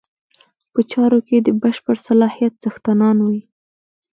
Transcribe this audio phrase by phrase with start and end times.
[0.71, 3.41] په چارو کې د بشپړ صلاحیت څښتنان وي.